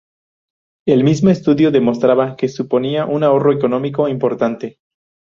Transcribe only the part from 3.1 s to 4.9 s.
ahorro económico importante.